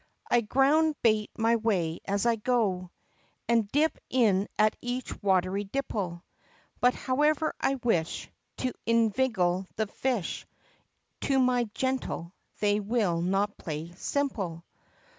[0.31, 2.89] I ground bait my way as I go,
[3.47, 6.23] And dip in at each watery dimple;
[6.79, 8.27] But however I wish
[8.57, 10.47] To inveigle the fish,
[11.19, 14.65] To my gentle they will not play simple!